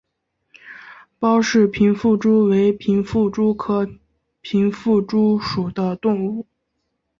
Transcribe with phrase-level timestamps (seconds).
[1.19, 3.87] 包氏平腹蛛为平腹蛛科
[4.41, 6.47] 平腹蛛属的动物。